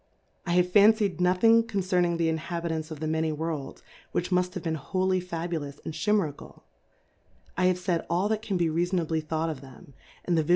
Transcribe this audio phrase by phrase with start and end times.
[0.47, 4.69] I have fane/ d nothing concerni?ig the Jnhalitants of the many Worlds, which mujtbave he
[4.69, 6.61] en wholly Fabulous and Chi merical;
[7.55, 9.93] I have f aid all that can he rea fonably thought of them,
[10.25, 10.49] and the ViJio?